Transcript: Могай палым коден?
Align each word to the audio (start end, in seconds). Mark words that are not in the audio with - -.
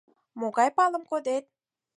Могай 0.39 0.69
палым 0.77 1.03
коден? 1.09 1.43